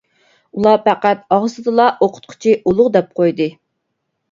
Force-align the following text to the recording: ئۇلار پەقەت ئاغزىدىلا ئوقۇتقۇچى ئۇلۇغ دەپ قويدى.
ئۇلار 0.59 0.79
پەقەت 0.87 1.21
ئاغزىدىلا 1.35 1.87
ئوقۇتقۇچى 2.07 2.57
ئۇلۇغ 2.65 2.91
دەپ 2.99 3.15
قويدى. 3.23 3.51